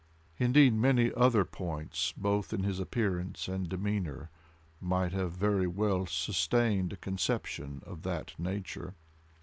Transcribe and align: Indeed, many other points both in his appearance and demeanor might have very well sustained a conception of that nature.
Indeed, 0.39 0.73
many 0.73 1.13
other 1.13 1.45
points 1.45 2.11
both 2.17 2.53
in 2.53 2.63
his 2.63 2.79
appearance 2.79 3.47
and 3.47 3.69
demeanor 3.69 4.31
might 4.79 5.11
have 5.11 5.33
very 5.33 5.67
well 5.67 6.07
sustained 6.07 6.93
a 6.93 6.97
conception 6.97 7.83
of 7.85 8.01
that 8.01 8.33
nature. 8.39 8.95